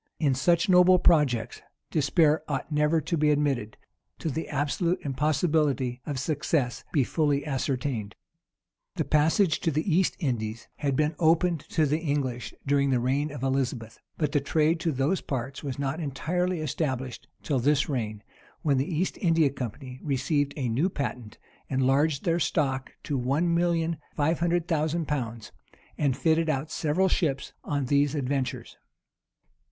[0.19, 3.77] In such noble projects, despair ought never to be admitted,
[4.17, 8.15] till the absolute impossibility of success be fully ascertained.
[8.95, 13.29] The passage to the East Indies had been opened to the English during the reign
[13.29, 18.23] of Elizabeth; but the trade to those parts was not entirely established till this reign,
[18.63, 21.37] when the East India company received a new patent,
[21.69, 25.51] enlarged their stock to one million five hundred thousand pounds,[*]
[25.95, 28.77] and fitted out several ships on these adventures.